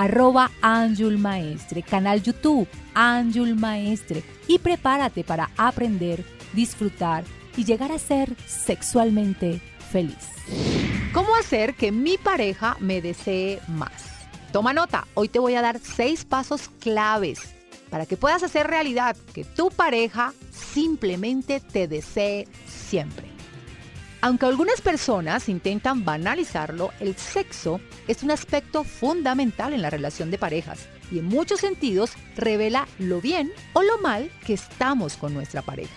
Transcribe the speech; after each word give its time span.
arroba 0.00 0.50
Anjul 0.62 1.18
Maestre, 1.18 1.82
canal 1.82 2.22
YouTube, 2.22 2.66
Anjul 2.94 3.54
Maestre 3.54 4.22
y 4.46 4.58
prepárate 4.58 5.24
para 5.24 5.50
aprender, 5.58 6.24
disfrutar 6.54 7.24
y 7.54 7.64
llegar 7.66 7.92
a 7.92 7.98
ser 7.98 8.34
sexualmente 8.46 9.60
feliz. 9.92 10.30
¿Cómo 11.12 11.36
hacer 11.36 11.74
que 11.74 11.92
mi 11.92 12.16
pareja 12.16 12.78
me 12.80 13.02
desee 13.02 13.60
más? 13.68 13.92
Toma 14.52 14.72
nota, 14.72 15.06
hoy 15.12 15.28
te 15.28 15.38
voy 15.38 15.54
a 15.54 15.62
dar 15.62 15.78
seis 15.78 16.24
pasos 16.24 16.70
claves 16.80 17.54
para 17.90 18.06
que 18.06 18.16
puedas 18.16 18.42
hacer 18.42 18.68
realidad 18.68 19.18
que 19.34 19.44
tu 19.44 19.68
pareja 19.68 20.32
simplemente 20.50 21.60
te 21.60 21.88
desee 21.88 22.48
siempre. 22.66 23.29
Aunque 24.22 24.44
algunas 24.44 24.82
personas 24.82 25.48
intentan 25.48 26.04
banalizarlo, 26.04 26.90
el 27.00 27.16
sexo 27.16 27.80
es 28.06 28.22
un 28.22 28.30
aspecto 28.30 28.84
fundamental 28.84 29.72
en 29.72 29.80
la 29.80 29.88
relación 29.88 30.30
de 30.30 30.36
parejas 30.36 30.88
y 31.10 31.20
en 31.20 31.24
muchos 31.24 31.60
sentidos 31.60 32.12
revela 32.36 32.86
lo 32.98 33.22
bien 33.22 33.50
o 33.72 33.82
lo 33.82 33.96
mal 33.98 34.30
que 34.44 34.52
estamos 34.52 35.16
con 35.16 35.32
nuestra 35.32 35.62
pareja. 35.62 35.94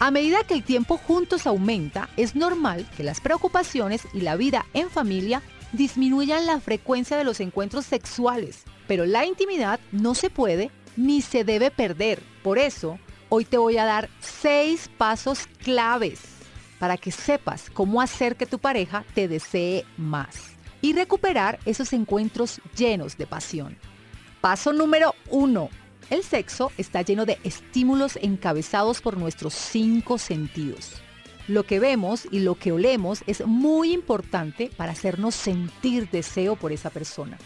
A 0.00 0.10
medida 0.10 0.42
que 0.42 0.54
el 0.54 0.64
tiempo 0.64 0.98
juntos 0.98 1.46
aumenta, 1.46 2.08
es 2.16 2.34
normal 2.34 2.84
que 2.96 3.04
las 3.04 3.20
preocupaciones 3.20 4.02
y 4.12 4.22
la 4.22 4.34
vida 4.34 4.66
en 4.74 4.90
familia 4.90 5.40
disminuyan 5.72 6.46
la 6.46 6.60
frecuencia 6.60 7.16
de 7.16 7.24
los 7.24 7.38
encuentros 7.38 7.86
sexuales, 7.86 8.64
pero 8.88 9.06
la 9.06 9.24
intimidad 9.24 9.78
no 9.92 10.14
se 10.16 10.30
puede 10.30 10.72
ni 10.96 11.22
se 11.22 11.44
debe 11.44 11.70
perder. 11.70 12.20
Por 12.42 12.58
eso, 12.58 12.98
hoy 13.28 13.44
te 13.44 13.56
voy 13.56 13.78
a 13.78 13.84
dar 13.84 14.10
seis 14.20 14.90
pasos 14.98 15.46
claves 15.62 16.35
para 16.78 16.96
que 16.96 17.10
sepas 17.10 17.70
cómo 17.70 18.00
hacer 18.00 18.36
que 18.36 18.46
tu 18.46 18.58
pareja 18.58 19.04
te 19.14 19.28
desee 19.28 19.84
más 19.96 20.56
y 20.80 20.92
recuperar 20.92 21.58
esos 21.64 21.92
encuentros 21.92 22.60
llenos 22.76 23.16
de 23.16 23.26
pasión. 23.26 23.76
Paso 24.40 24.72
número 24.72 25.14
uno. 25.30 25.70
El 26.10 26.22
sexo 26.22 26.70
está 26.78 27.02
lleno 27.02 27.26
de 27.26 27.38
estímulos 27.42 28.16
encabezados 28.22 29.00
por 29.00 29.16
nuestros 29.16 29.54
cinco 29.54 30.18
sentidos. 30.18 30.92
Lo 31.48 31.64
que 31.64 31.80
vemos 31.80 32.26
y 32.30 32.40
lo 32.40 32.54
que 32.56 32.72
olemos 32.72 33.22
es 33.26 33.44
muy 33.46 33.92
importante 33.92 34.70
para 34.76 34.92
hacernos 34.92 35.34
sentir 35.34 36.08
deseo 36.10 36.56
por 36.56 36.72
esa 36.72 36.90
persona. 36.90 37.38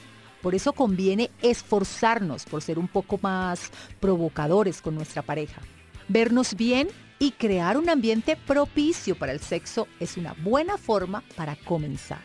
Por 0.42 0.54
eso 0.54 0.72
conviene 0.72 1.30
esforzarnos 1.42 2.44
por 2.44 2.62
ser 2.62 2.78
un 2.78 2.88
poco 2.88 3.18
más 3.22 3.70
provocadores 4.00 4.80
con 4.80 4.94
nuestra 4.94 5.22
pareja. 5.22 5.60
Vernos 6.08 6.54
bien 6.54 6.88
y 7.20 7.30
crear 7.32 7.76
un 7.76 7.88
ambiente 7.88 8.34
propicio 8.34 9.14
para 9.14 9.30
el 9.30 9.38
sexo 9.38 9.86
es 10.00 10.16
una 10.16 10.32
buena 10.42 10.76
forma 10.76 11.22
para 11.36 11.54
comenzar. 11.54 12.24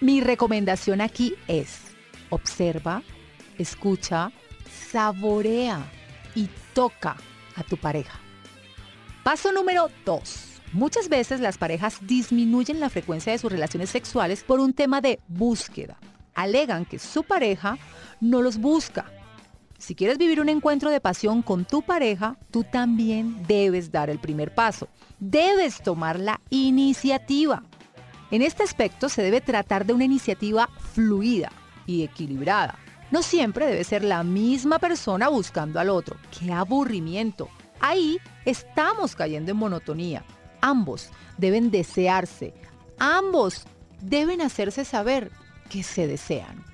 Mi 0.00 0.20
recomendación 0.20 1.00
aquí 1.00 1.36
es 1.46 1.82
observa, 2.30 3.04
escucha, 3.58 4.32
saborea 4.90 5.84
y 6.34 6.48
toca 6.72 7.16
a 7.54 7.62
tu 7.62 7.76
pareja. 7.76 8.18
Paso 9.22 9.52
número 9.52 9.88
2. 10.04 10.62
Muchas 10.72 11.08
veces 11.08 11.38
las 11.38 11.58
parejas 11.58 11.98
disminuyen 12.00 12.80
la 12.80 12.90
frecuencia 12.90 13.30
de 13.30 13.38
sus 13.38 13.52
relaciones 13.52 13.90
sexuales 13.90 14.42
por 14.42 14.58
un 14.58 14.72
tema 14.72 15.00
de 15.00 15.20
búsqueda 15.28 15.96
alegan 16.34 16.84
que 16.84 16.98
su 16.98 17.22
pareja 17.22 17.78
no 18.20 18.42
los 18.42 18.58
busca. 18.58 19.06
Si 19.84 19.94
quieres 19.94 20.16
vivir 20.16 20.40
un 20.40 20.48
encuentro 20.48 20.88
de 20.88 20.98
pasión 20.98 21.42
con 21.42 21.66
tu 21.66 21.82
pareja, 21.82 22.38
tú 22.50 22.64
también 22.64 23.46
debes 23.46 23.92
dar 23.92 24.08
el 24.08 24.18
primer 24.18 24.54
paso. 24.54 24.88
Debes 25.20 25.82
tomar 25.82 26.18
la 26.18 26.40
iniciativa. 26.48 27.62
En 28.30 28.40
este 28.40 28.62
aspecto 28.62 29.10
se 29.10 29.20
debe 29.20 29.42
tratar 29.42 29.84
de 29.84 29.92
una 29.92 30.04
iniciativa 30.04 30.70
fluida 30.94 31.52
y 31.84 32.02
equilibrada. 32.02 32.78
No 33.10 33.20
siempre 33.20 33.66
debe 33.66 33.84
ser 33.84 34.04
la 34.04 34.24
misma 34.24 34.78
persona 34.78 35.28
buscando 35.28 35.78
al 35.78 35.90
otro. 35.90 36.16
¡Qué 36.30 36.50
aburrimiento! 36.50 37.50
Ahí 37.78 38.16
estamos 38.46 39.14
cayendo 39.14 39.50
en 39.50 39.58
monotonía. 39.58 40.24
Ambos 40.62 41.10
deben 41.36 41.70
desearse. 41.70 42.54
Ambos 42.98 43.66
deben 44.00 44.40
hacerse 44.40 44.86
saber 44.86 45.30
que 45.68 45.82
se 45.82 46.06
desean. 46.06 46.64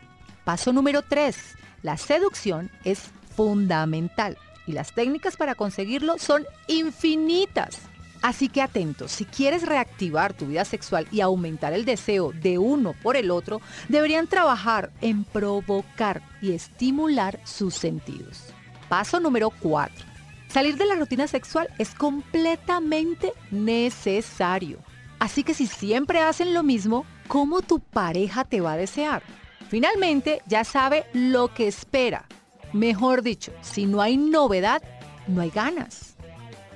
Paso 0.44 0.72
número 0.72 1.03
3. 1.03 1.56
La 1.82 1.96
seducción 1.96 2.70
es 2.84 3.10
fundamental 3.36 4.36
y 4.66 4.72
las 4.72 4.92
técnicas 4.92 5.36
para 5.36 5.54
conseguirlo 5.54 6.18
son 6.18 6.44
infinitas. 6.66 7.78
Así 8.22 8.48
que 8.50 8.60
atentos, 8.60 9.12
si 9.12 9.24
quieres 9.24 9.62
reactivar 9.62 10.34
tu 10.34 10.46
vida 10.46 10.66
sexual 10.66 11.06
y 11.10 11.22
aumentar 11.22 11.72
el 11.72 11.86
deseo 11.86 12.32
de 12.32 12.58
uno 12.58 12.94
por 13.02 13.16
el 13.16 13.30
otro, 13.30 13.62
deberían 13.88 14.26
trabajar 14.26 14.91
en 15.00 15.24
provocar 15.24 16.22
y 16.42 16.52
estimular 16.52 17.41
sus 17.44 17.74
sentidos. 17.74 18.52
Paso 18.91 19.20
número 19.20 19.50
4. 19.50 20.04
Salir 20.48 20.76
de 20.76 20.84
la 20.84 20.97
rutina 20.97 21.28
sexual 21.28 21.68
es 21.78 21.94
completamente 21.94 23.32
necesario. 23.50 24.78
Así 25.18 25.42
que 25.42 25.54
si 25.54 25.66
siempre 25.66 26.20
hacen 26.20 26.52
lo 26.52 26.62
mismo, 26.62 27.06
¿cómo 27.28 27.62
tu 27.62 27.78
pareja 27.78 28.44
te 28.44 28.60
va 28.60 28.72
a 28.72 28.76
desear? 28.76 29.22
Finalmente, 29.70 30.42
ya 30.48 30.64
sabe 30.64 31.06
lo 31.12 31.54
que 31.54 31.69
espera. 31.69 32.26
Mejor 32.72 33.22
dicho, 33.22 33.53
si 33.60 33.86
no 33.86 34.03
hay 34.03 34.16
novedad, 34.16 34.82
no 35.28 35.42
hay 35.42 35.50
ganas. 35.50 36.16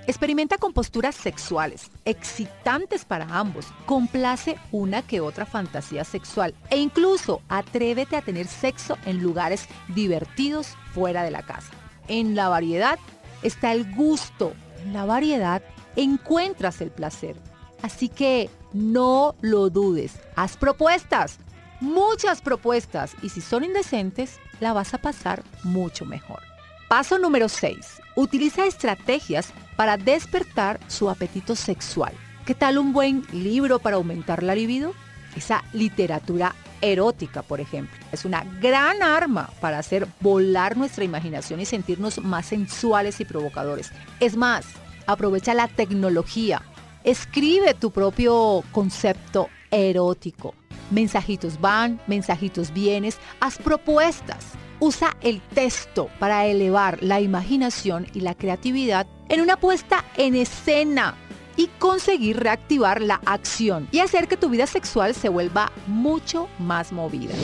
Experimenta 0.06 0.58
con 0.58 0.72
posturas 0.72 1.16
sexuales, 1.16 1.90
excitantes 2.04 3.04
para 3.04 3.26
ambos, 3.36 3.66
complace 3.86 4.58
una 4.70 5.02
que 5.02 5.20
otra 5.20 5.44
fantasía 5.44 6.04
sexual 6.04 6.54
e 6.70 6.76
incluso 6.76 7.42
atrévete 7.48 8.14
a 8.14 8.22
tener 8.22 8.46
sexo 8.46 8.96
en 9.06 9.20
lugares 9.20 9.66
divertidos 9.88 10.76
fuera 10.92 11.24
de 11.24 11.32
la 11.32 11.42
casa. 11.42 11.72
En 12.06 12.36
la 12.36 12.48
variedad 12.48 13.00
está 13.42 13.72
el 13.72 13.92
gusto, 13.92 14.52
en 14.84 14.92
la 14.92 15.04
variedad 15.04 15.62
encuentras 15.96 16.80
el 16.80 16.92
placer. 16.92 17.34
Así 17.82 18.08
que 18.08 18.50
no 18.72 19.34
lo 19.40 19.68
dudes, 19.68 20.20
haz 20.36 20.56
propuestas, 20.56 21.40
muchas 21.84 22.40
propuestas 22.40 23.14
y 23.22 23.28
si 23.28 23.40
son 23.40 23.64
indecentes, 23.64 24.40
la 24.60 24.72
vas 24.72 24.94
a 24.94 24.98
pasar 24.98 25.42
mucho 25.62 26.04
mejor. 26.04 26.40
Paso 26.88 27.18
número 27.18 27.48
6. 27.48 27.76
Utiliza 28.16 28.66
estrategias 28.66 29.52
para 29.76 29.96
despertar 29.96 30.80
su 30.88 31.10
apetito 31.10 31.54
sexual. 31.54 32.12
¿Qué 32.44 32.54
tal 32.54 32.78
un 32.78 32.92
buen 32.92 33.24
libro 33.32 33.78
para 33.78 33.96
aumentar 33.96 34.42
la 34.42 34.54
libido? 34.54 34.92
Esa 35.36 35.64
literatura 35.72 36.54
erótica, 36.80 37.42
por 37.42 37.60
ejemplo. 37.60 37.96
Es 38.12 38.24
una 38.24 38.44
gran 38.60 39.02
arma 39.02 39.50
para 39.60 39.78
hacer 39.78 40.06
volar 40.20 40.76
nuestra 40.76 41.04
imaginación 41.04 41.60
y 41.60 41.64
sentirnos 41.64 42.18
más 42.18 42.46
sensuales 42.46 43.20
y 43.20 43.24
provocadores. 43.24 43.90
Es 44.20 44.36
más, 44.36 44.66
aprovecha 45.06 45.54
la 45.54 45.68
tecnología 45.68 46.62
Escribe 47.04 47.74
tu 47.74 47.90
propio 47.90 48.64
concepto 48.72 49.50
erótico. 49.70 50.54
Mensajitos 50.94 51.60
van, 51.60 52.00
mensajitos 52.06 52.72
vienes, 52.72 53.18
haz 53.40 53.58
propuestas. 53.58 54.52
Usa 54.78 55.16
el 55.22 55.40
texto 55.40 56.08
para 56.20 56.46
elevar 56.46 57.02
la 57.02 57.20
imaginación 57.20 58.06
y 58.14 58.20
la 58.20 58.36
creatividad 58.36 59.04
en 59.28 59.40
una 59.40 59.56
puesta 59.56 60.04
en 60.16 60.36
escena 60.36 61.16
y 61.56 61.66
conseguir 61.80 62.38
reactivar 62.38 63.00
la 63.00 63.20
acción 63.26 63.88
y 63.90 63.98
hacer 63.98 64.28
que 64.28 64.36
tu 64.36 64.48
vida 64.50 64.68
sexual 64.68 65.16
se 65.16 65.28
vuelva 65.28 65.72
mucho 65.88 66.48
más 66.60 66.92
movida. 66.92 67.34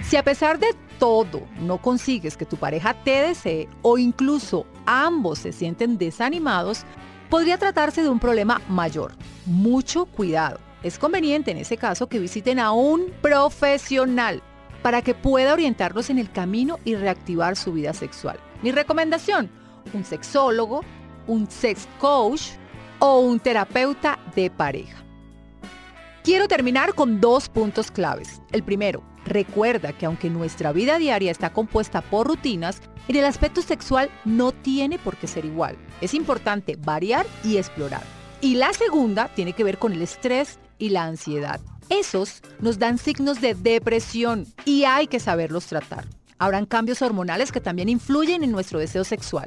Si 0.02 0.17
a 0.17 0.25
pesar 0.25 0.58
de 0.58 0.75
todo 0.99 1.43
no 1.61 1.78
consigues 1.78 2.37
que 2.37 2.44
tu 2.44 2.56
pareja 2.56 2.94
te 2.94 3.22
desee 3.22 3.69
o 3.82 3.96
incluso 3.96 4.67
ambos 4.87 5.38
se 5.38 5.52
sienten 5.52 5.99
desanimados, 5.99 6.84
podría 7.31 7.58
tratarse 7.58 8.02
de 8.02 8.08
un 8.08 8.19
problema 8.19 8.61
mayor. 8.69 9.12
Mucho 9.46 10.06
cuidado. 10.06 10.58
Es 10.82 10.99
conveniente 10.99 11.52
en 11.52 11.58
ese 11.58 11.76
caso 11.76 12.08
que 12.08 12.19
visiten 12.19 12.58
a 12.58 12.72
un 12.72 13.12
profesional 13.22 14.43
para 14.82 15.02
que 15.02 15.14
pueda 15.14 15.52
orientarlos 15.52 16.11
en 16.11 16.19
el 16.19 16.31
camino 16.31 16.78
y 16.84 16.96
reactivar 16.96 17.56
su 17.56 17.72
vida 17.72 17.93
sexual. 17.93 18.40
Mi 18.62 18.72
recomendación, 18.72 19.50
un 19.94 20.05
sexólogo, 20.05 20.82
un 21.31 21.49
sex 21.49 21.87
coach 22.00 22.43
o 22.99 23.21
un 23.21 23.38
terapeuta 23.38 24.19
de 24.35 24.50
pareja. 24.50 24.99
Quiero 26.25 26.49
terminar 26.49 26.94
con 26.94 27.21
dos 27.21 27.49
puntos 27.49 27.91
claves. 27.91 28.43
El 28.50 28.65
primero, 28.65 29.03
recuerda 29.25 29.93
que 29.93 30.06
aunque 30.06 30.29
nuestra 30.29 30.73
vida 30.73 30.99
diaria 30.99 31.31
está 31.31 31.53
compuesta 31.53 32.03
por 32.03 32.27
rutinas, 32.27 32.82
en 33.09 33.17
el 33.17 33.25
aspecto 33.25 33.62
sexual 33.62 34.11
no 34.25 34.53
tiene 34.53 34.99
por 34.99 35.17
qué 35.17 35.29
ser 35.29 35.44
igual. 35.44 35.79
Es 36.00 36.15
importante 36.15 36.77
variar 36.77 37.27
y 37.44 37.56
explorar. 37.56 38.03
Y 38.41 38.56
la 38.56 38.73
segunda 38.73 39.29
tiene 39.29 39.53
que 39.53 39.65
ver 39.65 39.79
con 39.79 39.93
el 39.93 40.03
estrés 40.03 40.59
y 40.79 40.91
la 40.91 41.05
ansiedad. 41.05 41.61
Esos 41.88 42.43
nos 42.59 42.79
dan 42.79 42.99
signos 42.99 43.41
de 43.41 43.55
depresión 43.55 44.47
y 44.65 44.85
hay 44.85 45.06
que 45.06 45.21
saberlos 45.21 45.67
tratar. 45.67 46.06
Habrán 46.38 46.67
cambios 46.67 47.03
hormonales 47.03 47.53
que 47.53 47.61
también 47.61 47.88
influyen 47.88 48.43
en 48.43 48.50
nuestro 48.50 48.79
deseo 48.79 49.05
sexual. 49.05 49.47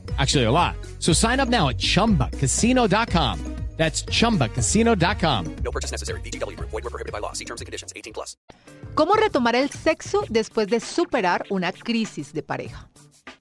Actually, 0.21 0.45
a 0.45 0.51
lot. 0.51 0.75
So 0.99 1.13
sign 1.13 1.39
up 1.39 1.49
now 1.49 1.69
at 1.69 1.77
chumbacasino.com. 1.79 3.39
That's 3.77 4.03
chumbacasino.com. 4.03 5.55
No 5.63 5.71
purchase 5.71 5.91
necessary. 5.91 6.21
VGW 6.21 6.55
Group. 6.55 6.69
Void 6.69 6.83
were 6.83 6.91
prohibited 6.91 7.11
by 7.11 7.19
law. 7.19 7.33
See 7.33 7.45
terms 7.45 7.61
and 7.61 7.65
conditions. 7.65 7.91
18 7.95 8.13
plus. 8.13 8.37
¿Cómo 8.93 9.15
retomar 9.15 9.55
el 9.55 9.71
sexo 9.71 10.23
después 10.29 10.67
de 10.67 10.79
superar 10.79 11.45
una 11.49 11.71
crisis 11.71 12.33
de 12.33 12.43
pareja? 12.43 12.89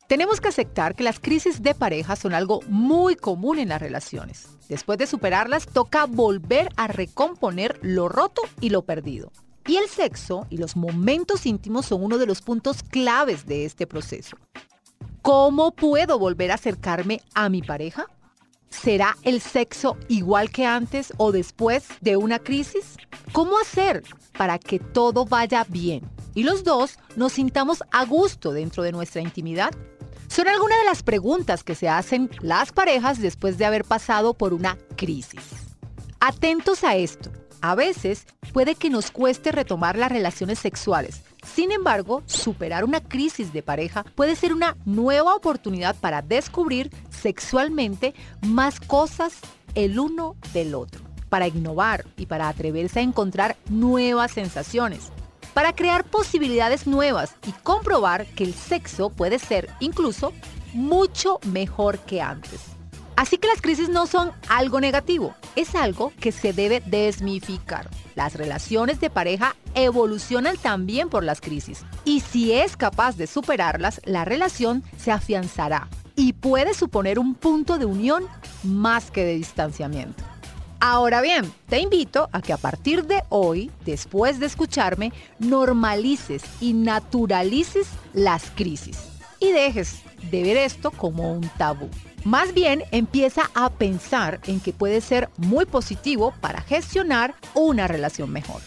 Tenemos 0.08 0.40
que 0.40 0.48
aceptar 0.48 0.94
que 0.94 1.02
las 1.02 1.20
crisis 1.20 1.60
de 1.62 1.74
pareja 1.74 2.16
son 2.16 2.32
algo 2.32 2.60
muy 2.68 3.16
común 3.16 3.58
en 3.58 3.68
las 3.68 3.82
relaciones. 3.82 4.46
Después 4.70 4.98
de 4.98 5.06
superarlas, 5.06 5.66
toca 5.66 6.06
volver 6.06 6.70
a 6.76 6.86
recomponer 6.86 7.78
lo 7.82 8.08
roto 8.08 8.40
y 8.62 8.70
lo 8.70 8.82
perdido. 8.82 9.30
Y 9.66 9.76
el 9.76 9.88
sexo 9.90 10.46
y 10.48 10.56
los 10.56 10.74
momentos 10.74 11.44
íntimos 11.44 11.84
son 11.84 12.02
uno 12.02 12.16
de 12.16 12.26
los 12.26 12.40
puntos 12.40 12.82
claves 12.82 13.44
de 13.44 13.66
este 13.66 13.86
proceso. 13.86 14.38
¿Cómo 15.22 15.72
puedo 15.72 16.18
volver 16.18 16.50
a 16.50 16.54
acercarme 16.54 17.20
a 17.34 17.50
mi 17.50 17.60
pareja? 17.60 18.06
¿Será 18.70 19.16
el 19.22 19.42
sexo 19.42 19.98
igual 20.08 20.50
que 20.50 20.64
antes 20.64 21.12
o 21.18 21.30
después 21.30 21.88
de 22.00 22.16
una 22.16 22.38
crisis? 22.38 22.96
¿Cómo 23.32 23.58
hacer 23.58 24.02
para 24.38 24.58
que 24.58 24.78
todo 24.78 25.26
vaya 25.26 25.66
bien 25.68 26.08
y 26.34 26.44
los 26.44 26.64
dos 26.64 26.98
nos 27.16 27.34
sintamos 27.34 27.82
a 27.92 28.06
gusto 28.06 28.52
dentro 28.52 28.82
de 28.82 28.92
nuestra 28.92 29.20
intimidad? 29.20 29.72
Son 30.28 30.48
algunas 30.48 30.78
de 30.78 30.84
las 30.86 31.02
preguntas 31.02 31.64
que 31.64 31.74
se 31.74 31.88
hacen 31.88 32.30
las 32.40 32.72
parejas 32.72 33.20
después 33.20 33.58
de 33.58 33.66
haber 33.66 33.84
pasado 33.84 34.32
por 34.32 34.54
una 34.54 34.78
crisis. 34.96 35.42
Atentos 36.20 36.82
a 36.82 36.96
esto. 36.96 37.30
A 37.60 37.74
veces 37.74 38.26
puede 38.54 38.74
que 38.74 38.88
nos 38.88 39.10
cueste 39.10 39.52
retomar 39.52 39.98
las 39.98 40.10
relaciones 40.10 40.58
sexuales. 40.58 41.22
Sin 41.42 41.72
embargo, 41.72 42.22
superar 42.26 42.84
una 42.84 43.00
crisis 43.00 43.52
de 43.52 43.62
pareja 43.62 44.04
puede 44.14 44.36
ser 44.36 44.52
una 44.52 44.76
nueva 44.84 45.34
oportunidad 45.34 45.96
para 45.96 46.22
descubrir 46.22 46.90
sexualmente 47.10 48.14
más 48.46 48.80
cosas 48.80 49.38
el 49.74 49.98
uno 49.98 50.36
del 50.52 50.74
otro, 50.74 51.00
para 51.28 51.48
innovar 51.48 52.04
y 52.16 52.26
para 52.26 52.48
atreverse 52.48 53.00
a 53.00 53.02
encontrar 53.02 53.56
nuevas 53.68 54.32
sensaciones, 54.32 55.12
para 55.54 55.74
crear 55.74 56.04
posibilidades 56.04 56.86
nuevas 56.86 57.34
y 57.46 57.52
comprobar 57.62 58.26
que 58.26 58.44
el 58.44 58.54
sexo 58.54 59.10
puede 59.10 59.38
ser 59.38 59.68
incluso 59.80 60.32
mucho 60.72 61.38
mejor 61.44 61.98
que 62.00 62.20
antes. 62.20 62.79
Así 63.20 63.36
que 63.36 63.48
las 63.48 63.60
crisis 63.60 63.90
no 63.90 64.06
son 64.06 64.32
algo 64.48 64.80
negativo, 64.80 65.34
es 65.54 65.74
algo 65.74 66.10
que 66.20 66.32
se 66.32 66.54
debe 66.54 66.82
desmificar. 66.86 67.90
Las 68.14 68.34
relaciones 68.34 68.98
de 68.98 69.10
pareja 69.10 69.56
evolucionan 69.74 70.56
también 70.56 71.10
por 71.10 71.22
las 71.22 71.42
crisis 71.42 71.84
y 72.06 72.20
si 72.20 72.52
es 72.52 72.78
capaz 72.78 73.18
de 73.18 73.26
superarlas, 73.26 74.00
la 74.06 74.24
relación 74.24 74.82
se 74.96 75.12
afianzará 75.12 75.86
y 76.16 76.32
puede 76.32 76.72
suponer 76.72 77.18
un 77.18 77.34
punto 77.34 77.76
de 77.76 77.84
unión 77.84 78.24
más 78.62 79.10
que 79.10 79.22
de 79.22 79.34
distanciamiento. 79.34 80.24
Ahora 80.80 81.20
bien, 81.20 81.52
te 81.68 81.78
invito 81.78 82.30
a 82.32 82.40
que 82.40 82.54
a 82.54 82.56
partir 82.56 83.04
de 83.04 83.22
hoy, 83.28 83.70
después 83.84 84.40
de 84.40 84.46
escucharme, 84.46 85.12
normalices 85.38 86.42
y 86.58 86.72
naturalices 86.72 87.86
las 88.14 88.50
crisis 88.52 88.98
y 89.40 89.52
dejes 89.52 90.00
de 90.30 90.42
ver 90.42 90.56
esto 90.56 90.90
como 90.90 91.34
un 91.34 91.46
tabú. 91.58 91.90
Más 92.24 92.54
bien 92.54 92.84
empieza 92.90 93.50
a 93.54 93.70
pensar 93.70 94.40
en 94.46 94.60
que 94.60 94.72
puede 94.72 95.00
ser 95.00 95.28
muy 95.38 95.64
positivo 95.64 96.32
para 96.40 96.60
gestionar 96.60 97.34
una 97.54 97.88
relación 97.88 98.30
mejor. 98.30 98.60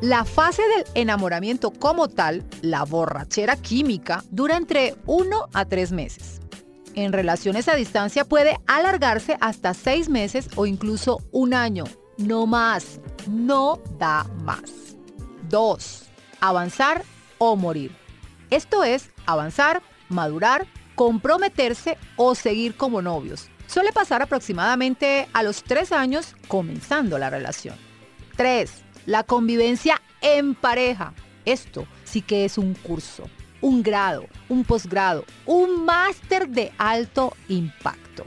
La 0.00 0.24
fase 0.24 0.62
del 0.62 0.84
enamoramiento 0.94 1.70
como 1.70 2.08
tal, 2.08 2.44
la 2.60 2.84
borrachera 2.84 3.56
química, 3.56 4.24
dura 4.30 4.56
entre 4.56 4.96
1 5.06 5.48
a 5.52 5.64
3 5.64 5.92
meses. 5.92 6.40
En 6.94 7.12
relaciones 7.12 7.68
a 7.68 7.76
distancia 7.76 8.24
puede 8.24 8.58
alargarse 8.66 9.36
hasta 9.40 9.74
6 9.74 10.08
meses 10.08 10.48
o 10.56 10.66
incluso 10.66 11.20
un 11.30 11.54
año. 11.54 11.84
No 12.18 12.46
más, 12.46 13.00
no 13.28 13.80
da 13.98 14.24
más. 14.42 14.96
2. 15.48 16.04
Avanzar 16.40 17.04
o 17.38 17.56
morir. 17.56 17.96
Esto 18.50 18.84
es 18.84 19.08
avanzar, 19.24 19.82
madurar, 20.08 20.66
comprometerse 20.94 21.98
o 22.16 22.34
seguir 22.34 22.76
como 22.76 23.02
novios. 23.02 23.48
Suele 23.66 23.92
pasar 23.92 24.22
aproximadamente 24.22 25.28
a 25.32 25.42
los 25.42 25.62
tres 25.62 25.92
años 25.92 26.34
comenzando 26.48 27.18
la 27.18 27.30
relación. 27.30 27.76
3. 28.36 28.70
La 29.06 29.24
convivencia 29.24 30.00
en 30.20 30.54
pareja. 30.54 31.14
Esto 31.44 31.86
sí 32.04 32.22
que 32.22 32.44
es 32.44 32.58
un 32.58 32.74
curso, 32.74 33.28
un 33.60 33.82
grado, 33.82 34.26
un 34.48 34.64
posgrado, 34.64 35.24
un 35.46 35.84
máster 35.84 36.48
de 36.48 36.72
alto 36.78 37.34
impacto. 37.48 38.26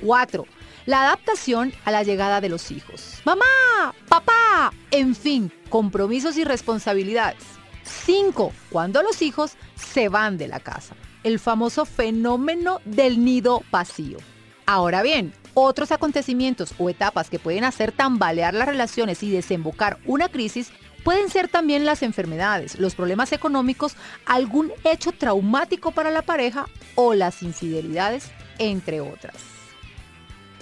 4. 0.00 0.44
La 0.86 1.02
adaptación 1.02 1.72
a 1.84 1.90
la 1.90 2.02
llegada 2.02 2.40
de 2.40 2.48
los 2.48 2.70
hijos. 2.70 3.20
Mamá, 3.24 3.94
papá, 4.08 4.72
en 4.90 5.14
fin, 5.14 5.50
compromisos 5.70 6.36
y 6.36 6.44
responsabilidades. 6.44 7.42
5. 7.82 8.52
Cuando 8.70 9.02
los 9.02 9.22
hijos 9.22 9.56
se 9.74 10.08
van 10.08 10.38
de 10.38 10.48
la 10.48 10.60
casa. 10.60 10.94
El 11.24 11.40
famoso 11.40 11.84
fenómeno 11.84 12.80
del 12.84 13.24
nido 13.24 13.62
vacío. 13.72 14.18
Ahora 14.66 15.02
bien, 15.02 15.32
otros 15.54 15.90
acontecimientos 15.90 16.74
o 16.78 16.88
etapas 16.88 17.28
que 17.28 17.38
pueden 17.38 17.64
hacer 17.64 17.92
tambalear 17.92 18.54
las 18.54 18.68
relaciones 18.68 19.22
y 19.22 19.30
desembocar 19.30 19.98
una 20.06 20.28
crisis 20.28 20.70
Pueden 21.04 21.28
ser 21.28 21.48
también 21.48 21.84
las 21.84 22.02
enfermedades, 22.02 22.78
los 22.78 22.94
problemas 22.94 23.30
económicos, 23.32 23.94
algún 24.24 24.72
hecho 24.84 25.12
traumático 25.12 25.92
para 25.92 26.10
la 26.10 26.22
pareja 26.22 26.66
o 26.94 27.12
las 27.12 27.42
infidelidades, 27.42 28.30
entre 28.58 29.02
otras. 29.02 29.34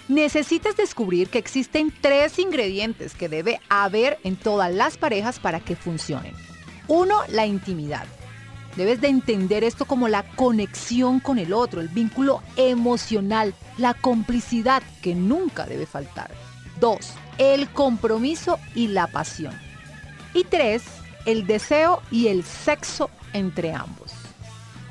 Necesitas 0.09 0.77
descubrir 0.77 1.29
que 1.29 1.39
existen 1.39 1.95
tres 2.01 2.41
ingredientes 2.41 3.15
que 3.15 3.29
debe 3.29 3.61
haber 3.69 4.19
en 4.25 4.35
todas 4.35 4.75
las 4.75 4.97
parejas 4.97 5.39
para 5.39 5.61
que 5.61 5.77
funcionen. 5.77 6.35
Uno, 6.89 7.21
la 7.29 7.47
intimidad. 7.47 8.07
Debes 8.77 9.01
de 9.01 9.09
entender 9.09 9.65
esto 9.65 9.85
como 9.85 10.09
la 10.09 10.23
conexión 10.23 11.21
con 11.21 11.39
el 11.39 11.53
otro, 11.53 11.81
el 11.81 11.89
vínculo 11.89 12.43
emocional, 12.57 13.55
la 13.77 13.93
complicidad 13.95 14.83
que 15.03 15.15
nunca 15.15 15.67
debe 15.67 15.85
faltar. 15.85 16.31
Dos, 16.81 17.13
el 17.37 17.69
compromiso 17.69 18.59
y 18.75 18.89
la 18.89 19.09
pasión. 19.09 19.55
Y 20.33 20.45
tres, 20.45 20.83
el 21.27 21.47
deseo 21.47 22.03
y 22.11 22.29
el 22.29 22.45
sexo 22.45 23.11
entre 23.35 23.75
ambos. 23.75 24.13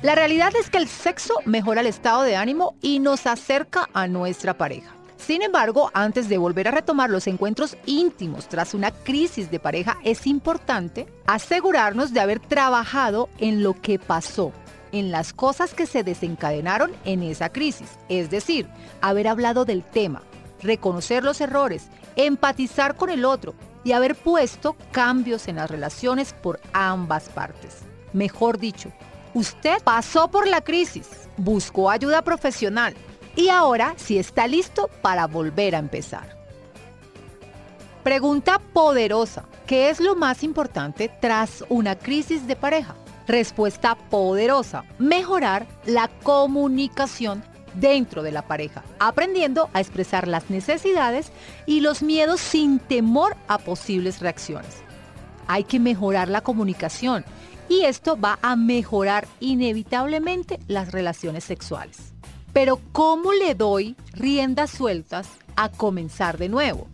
La 0.02 0.14
realidad 0.14 0.52
es 0.58 0.70
que 0.70 0.78
el 0.78 0.88
sexo 0.88 1.34
mejora 1.44 1.80
el 1.80 1.86
estado 1.86 2.22
de 2.22 2.36
ánimo 2.36 2.74
y 2.82 3.00
nos 3.00 3.26
acerca 3.26 3.88
a 3.92 4.06
nuestra 4.06 4.56
pareja. 4.56 5.01
Sin 5.26 5.42
embargo, 5.42 5.88
antes 5.94 6.28
de 6.28 6.36
volver 6.36 6.66
a 6.66 6.72
retomar 6.72 7.08
los 7.08 7.28
encuentros 7.28 7.76
íntimos 7.86 8.48
tras 8.48 8.74
una 8.74 8.90
crisis 8.90 9.52
de 9.52 9.60
pareja, 9.60 9.96
es 10.02 10.26
importante 10.26 11.06
asegurarnos 11.26 12.12
de 12.12 12.18
haber 12.18 12.40
trabajado 12.40 13.28
en 13.38 13.62
lo 13.62 13.80
que 13.80 14.00
pasó, 14.00 14.52
en 14.90 15.12
las 15.12 15.32
cosas 15.32 15.74
que 15.74 15.86
se 15.86 16.02
desencadenaron 16.02 16.90
en 17.04 17.22
esa 17.22 17.50
crisis. 17.50 17.98
Es 18.08 18.30
decir, 18.30 18.68
haber 19.00 19.28
hablado 19.28 19.64
del 19.64 19.84
tema, 19.84 20.22
reconocer 20.60 21.22
los 21.22 21.40
errores, 21.40 21.86
empatizar 22.16 22.96
con 22.96 23.08
el 23.08 23.24
otro 23.24 23.54
y 23.84 23.92
haber 23.92 24.16
puesto 24.16 24.76
cambios 24.90 25.46
en 25.46 25.56
las 25.56 25.70
relaciones 25.70 26.32
por 26.32 26.60
ambas 26.72 27.28
partes. 27.28 27.82
Mejor 28.12 28.58
dicho, 28.58 28.90
usted 29.34 29.80
pasó 29.84 30.28
por 30.32 30.48
la 30.48 30.62
crisis, 30.62 31.28
buscó 31.36 31.90
ayuda 31.90 32.22
profesional, 32.22 32.96
y 33.36 33.48
ahora 33.48 33.94
si 33.96 34.18
está 34.18 34.46
listo 34.46 34.88
para 35.00 35.26
volver 35.26 35.74
a 35.74 35.78
empezar. 35.78 36.36
Pregunta 38.02 38.60
poderosa. 38.72 39.44
¿Qué 39.66 39.88
es 39.88 40.00
lo 40.00 40.16
más 40.16 40.42
importante 40.42 41.08
tras 41.20 41.64
una 41.68 41.96
crisis 41.96 42.46
de 42.46 42.56
pareja? 42.56 42.96
Respuesta 43.28 43.94
poderosa. 43.94 44.84
Mejorar 44.98 45.66
la 45.86 46.08
comunicación 46.22 47.44
dentro 47.74 48.22
de 48.22 48.32
la 48.32 48.42
pareja, 48.42 48.82
aprendiendo 48.98 49.70
a 49.72 49.80
expresar 49.80 50.28
las 50.28 50.50
necesidades 50.50 51.32
y 51.64 51.80
los 51.80 52.02
miedos 52.02 52.40
sin 52.40 52.80
temor 52.80 53.36
a 53.48 53.58
posibles 53.58 54.20
reacciones. 54.20 54.82
Hay 55.46 55.64
que 55.64 55.80
mejorar 55.80 56.28
la 56.28 56.42
comunicación 56.42 57.24
y 57.68 57.84
esto 57.84 58.18
va 58.20 58.38
a 58.42 58.56
mejorar 58.56 59.26
inevitablemente 59.40 60.58
las 60.66 60.92
relaciones 60.92 61.44
sexuales. 61.44 62.11
Pero 62.52 62.80
¿cómo 62.92 63.32
le 63.32 63.54
doy 63.54 63.96
riendas 64.12 64.70
sueltas 64.70 65.28
a 65.56 65.70
comenzar 65.70 66.38
de 66.38 66.48
nuevo? 66.48 66.86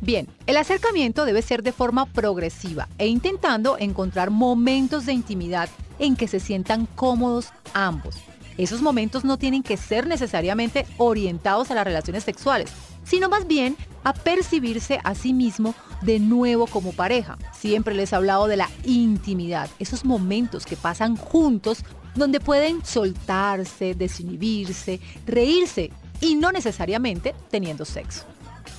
Bien, 0.00 0.28
el 0.46 0.56
acercamiento 0.56 1.24
debe 1.24 1.42
ser 1.42 1.62
de 1.62 1.72
forma 1.72 2.06
progresiva 2.06 2.88
e 2.98 3.06
intentando 3.06 3.78
encontrar 3.78 4.30
momentos 4.30 5.06
de 5.06 5.12
intimidad 5.12 5.68
en 5.98 6.16
que 6.16 6.28
se 6.28 6.40
sientan 6.40 6.86
cómodos 6.94 7.48
ambos. 7.72 8.16
Esos 8.58 8.82
momentos 8.82 9.24
no 9.24 9.36
tienen 9.36 9.62
que 9.62 9.76
ser 9.76 10.06
necesariamente 10.06 10.86
orientados 10.96 11.70
a 11.70 11.74
las 11.74 11.84
relaciones 11.84 12.22
sexuales, 12.22 12.70
sino 13.04 13.28
más 13.28 13.46
bien 13.46 13.76
a 14.02 14.12
percibirse 14.12 15.00
a 15.04 15.14
sí 15.14 15.32
mismo 15.32 15.74
de 16.02 16.18
nuevo 16.18 16.66
como 16.66 16.92
pareja. 16.92 17.38
Siempre 17.52 17.94
les 17.94 18.12
he 18.12 18.16
hablado 18.16 18.46
de 18.46 18.56
la 18.56 18.70
intimidad, 18.84 19.70
esos 19.78 20.04
momentos 20.04 20.66
que 20.66 20.76
pasan 20.76 21.16
juntos 21.16 21.84
donde 22.14 22.40
pueden 22.40 22.84
soltarse, 22.84 23.94
desinhibirse, 23.94 25.00
reírse 25.26 25.90
y 26.20 26.36
no 26.36 26.52
necesariamente 26.52 27.34
teniendo 27.50 27.84
sexo. 27.84 28.24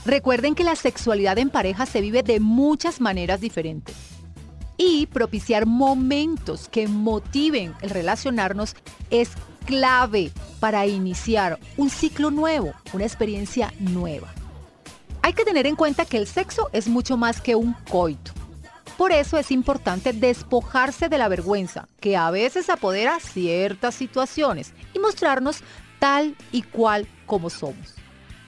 Recuerden 0.06 0.56
que 0.56 0.64
la 0.64 0.76
sexualidad 0.76 1.38
en 1.38 1.50
pareja 1.50 1.86
se 1.86 2.02
vive 2.02 2.24
de 2.24 2.40
muchas 2.40 3.02
maneras 3.02 3.42
diferentes. 3.42 3.96
Y 4.78 5.08
propiciar 5.08 5.66
momentos 5.66 6.70
que 6.70 6.88
motiven 6.88 7.74
el 7.82 7.90
relacionarnos 7.90 8.76
es 9.10 9.32
clave 9.66 10.32
para 10.60 10.86
iniciar 10.86 11.60
un 11.78 11.90
ciclo 11.90 12.32
nuevo, 12.32 12.74
una 12.94 13.04
experiencia 13.04 13.74
nueva. 13.80 14.34
Hay 15.22 15.34
que 15.34 15.44
tener 15.44 15.66
en 15.68 15.76
cuenta 15.76 16.06
que 16.06 16.18
el 16.18 16.28
sexo 16.28 16.70
es 16.72 16.88
mucho 16.88 17.18
más 17.18 17.42
que 17.42 17.56
un 17.56 17.74
coito. 17.90 18.32
Por 18.98 19.12
eso 19.12 19.38
es 19.38 19.52
importante 19.52 20.14
despojarse 20.14 21.10
de 21.10 21.18
la 21.18 21.28
vergüenza 21.28 21.88
que 22.00 22.16
a 22.16 22.32
veces 22.32 22.70
apodera 22.70 23.20
ciertas 23.20 23.96
situaciones 23.96 24.74
y 24.94 25.00
mostrarnos 25.00 25.62
tal 26.00 26.36
y 26.52 26.62
cual 26.62 27.08
como 27.26 27.50
somos. 27.50 27.96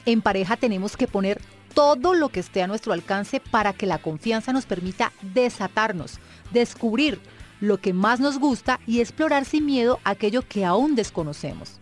En 0.05 0.21
pareja 0.21 0.55
tenemos 0.55 0.95
que 0.95 1.07
poner 1.07 1.41
todo 1.73 2.13
lo 2.13 2.29
que 2.29 2.39
esté 2.39 2.63
a 2.63 2.67
nuestro 2.67 2.93
alcance 2.93 3.39
para 3.39 3.73
que 3.73 3.85
la 3.85 3.97
confianza 3.97 4.53
nos 4.53 4.65
permita 4.65 5.11
desatarnos, 5.21 6.19
descubrir 6.51 7.19
lo 7.59 7.77
que 7.77 7.93
más 7.93 8.19
nos 8.19 8.39
gusta 8.39 8.79
y 8.85 8.99
explorar 8.99 9.45
sin 9.45 9.65
miedo 9.65 9.99
aquello 10.03 10.41
que 10.41 10.65
aún 10.65 10.95
desconocemos. 10.95 11.77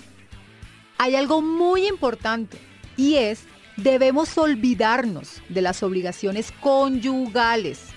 Hay 0.97 1.15
algo 1.15 1.41
muy 1.41 1.87
importante 1.87 2.57
y 2.97 3.15
es 3.15 3.43
debemos 3.77 4.37
olvidarnos 4.37 5.41
de 5.49 5.61
las 5.61 5.83
obligaciones 5.83 6.51
conyugales 6.51 7.87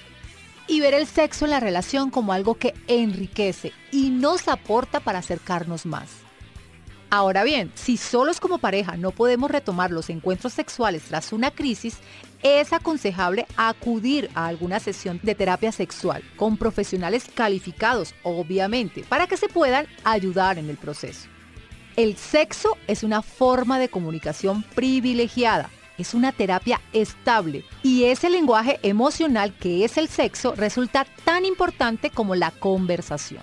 y 0.66 0.80
ver 0.80 0.94
el 0.94 1.06
sexo 1.06 1.44
en 1.44 1.52
la 1.52 1.60
relación 1.60 2.10
como 2.10 2.32
algo 2.32 2.54
que 2.54 2.74
enriquece 2.88 3.72
y 3.90 4.10
nos 4.10 4.48
aporta 4.48 5.00
para 5.00 5.20
acercarnos 5.20 5.86
más. 5.86 6.27
Ahora 7.10 7.42
bien, 7.42 7.72
si 7.74 7.96
solos 7.96 8.38
como 8.38 8.58
pareja 8.58 8.96
no 8.96 9.12
podemos 9.12 9.50
retomar 9.50 9.90
los 9.90 10.10
encuentros 10.10 10.52
sexuales 10.52 11.04
tras 11.04 11.32
una 11.32 11.50
crisis, 11.50 11.98
es 12.42 12.72
aconsejable 12.72 13.46
acudir 13.56 14.30
a 14.34 14.46
alguna 14.46 14.78
sesión 14.78 15.18
de 15.22 15.34
terapia 15.34 15.72
sexual 15.72 16.22
con 16.36 16.58
profesionales 16.58 17.24
calificados, 17.34 18.14
obviamente, 18.22 19.04
para 19.08 19.26
que 19.26 19.38
se 19.38 19.48
puedan 19.48 19.86
ayudar 20.04 20.58
en 20.58 20.68
el 20.68 20.76
proceso. 20.76 21.28
El 21.96 22.16
sexo 22.16 22.76
es 22.86 23.02
una 23.02 23.22
forma 23.22 23.78
de 23.78 23.88
comunicación 23.88 24.62
privilegiada 24.74 25.70
es 25.98 26.14
una 26.14 26.32
terapia 26.32 26.80
estable 26.92 27.64
y 27.82 28.04
ese 28.04 28.30
lenguaje 28.30 28.78
emocional 28.82 29.52
que 29.52 29.84
es 29.84 29.98
el 29.98 30.08
sexo 30.08 30.54
resulta 30.54 31.04
tan 31.24 31.44
importante 31.44 32.10
como 32.10 32.36
la 32.36 32.52
conversación. 32.52 33.42